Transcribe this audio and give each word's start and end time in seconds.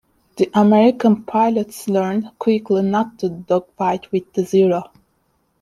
The 0.37 0.49
American 0.55 1.21
pilots 1.25 1.87
learned 1.87 2.31
quickly 2.39 2.81
not 2.81 3.19
to 3.19 3.29
dogfight 3.29 4.11
with 4.11 4.33
the 4.33 4.43
Zero. 4.43 4.85